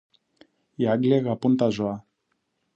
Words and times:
Οι 0.75 0.87
Άγγλοι 0.87 1.13
αγαπούν 1.13 1.57
τα 1.57 1.69
ζώα 1.69 2.05